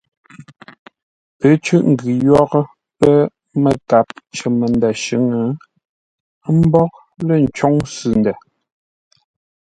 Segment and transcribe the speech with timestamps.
[1.37, 2.63] Pə́ cʉ́ʼ ngʉ yórə́
[2.99, 3.13] pə́
[3.63, 5.23] məkap cər məndə̂ shʉ̌ŋ;
[6.47, 6.93] ə́ mbóghʼ
[7.25, 8.35] lə̂ ncôŋ sʉ ndə̂.